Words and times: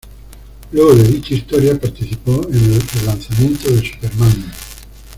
Luego 0.71 0.95
de 0.95 1.03
dicha 1.07 1.35
historia, 1.35 1.79
participó 1.79 2.31
en 2.51 2.73
el 2.73 2.81
relanzamiento 2.81 3.69
de 3.69 3.87
Superman. 3.87 4.45